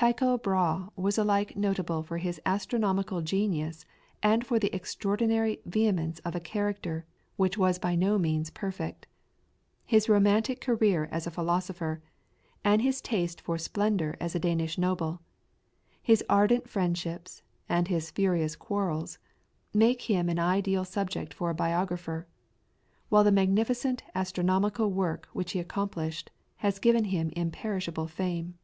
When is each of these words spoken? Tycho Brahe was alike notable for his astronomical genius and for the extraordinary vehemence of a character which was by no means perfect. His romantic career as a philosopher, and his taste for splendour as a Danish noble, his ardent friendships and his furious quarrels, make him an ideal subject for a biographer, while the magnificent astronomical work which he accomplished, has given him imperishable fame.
Tycho 0.00 0.38
Brahe 0.38 0.92
was 0.94 1.18
alike 1.18 1.56
notable 1.56 2.04
for 2.04 2.18
his 2.18 2.40
astronomical 2.46 3.20
genius 3.20 3.84
and 4.22 4.46
for 4.46 4.56
the 4.60 4.72
extraordinary 4.72 5.60
vehemence 5.66 6.20
of 6.20 6.36
a 6.36 6.40
character 6.40 7.04
which 7.34 7.58
was 7.58 7.80
by 7.80 7.96
no 7.96 8.16
means 8.16 8.48
perfect. 8.50 9.08
His 9.84 10.08
romantic 10.08 10.60
career 10.60 11.08
as 11.10 11.26
a 11.26 11.32
philosopher, 11.32 12.00
and 12.62 12.80
his 12.80 13.00
taste 13.00 13.40
for 13.40 13.58
splendour 13.58 14.16
as 14.20 14.36
a 14.36 14.38
Danish 14.38 14.78
noble, 14.78 15.20
his 16.00 16.22
ardent 16.28 16.70
friendships 16.70 17.42
and 17.68 17.88
his 17.88 18.12
furious 18.12 18.54
quarrels, 18.54 19.18
make 19.74 20.02
him 20.02 20.28
an 20.28 20.38
ideal 20.38 20.84
subject 20.84 21.34
for 21.34 21.50
a 21.50 21.54
biographer, 21.56 22.28
while 23.08 23.24
the 23.24 23.32
magnificent 23.32 24.04
astronomical 24.14 24.92
work 24.92 25.26
which 25.32 25.50
he 25.50 25.58
accomplished, 25.58 26.30
has 26.58 26.78
given 26.78 27.06
him 27.06 27.32
imperishable 27.34 28.06
fame. 28.06 28.54